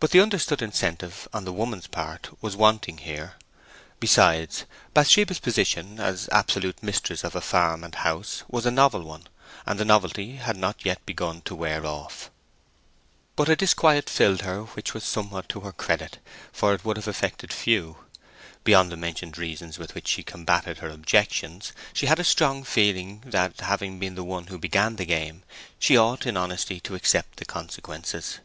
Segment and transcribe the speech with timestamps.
[0.00, 3.34] But the understood incentive on the woman's part was wanting here.
[4.00, 9.26] Besides, Bathsheba's position as absolute mistress of a farm and house was a novel one,
[9.66, 12.30] and the novelty had not yet begun to wear off.
[13.36, 16.20] But a disquiet filled her which was somewhat to her credit,
[16.50, 17.98] for it would have affected few.
[18.64, 23.22] Beyond the mentioned reasons with which she combated her objections, she had a strong feeling
[23.26, 25.42] that, having been the one who began the game,
[25.78, 28.38] she ought in honesty to accept the consequences.